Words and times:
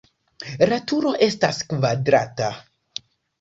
La 0.71 0.79
turo 0.91 1.11
estas 1.25 1.59
kvadrata. 1.75 2.49